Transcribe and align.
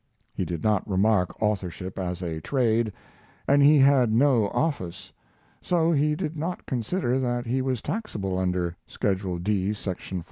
He 0.33 0.45
did 0.45 0.63
not 0.63 0.89
regard 0.89 1.29
authorship 1.39 1.99
as 1.99 2.23
a 2.23 2.41
trade, 2.41 2.91
and 3.47 3.61
he 3.61 3.77
had 3.77 4.11
no 4.11 4.47
office, 4.47 5.13
so 5.61 5.91
he 5.91 6.15
did 6.15 6.35
not 6.35 6.65
consider 6.65 7.19
that 7.19 7.45
he 7.45 7.61
was 7.61 7.83
taxable 7.83 8.39
under 8.39 8.75
"Schedule 8.87 9.37
D, 9.37 9.73
section 9.73 10.17
14." 10.17 10.19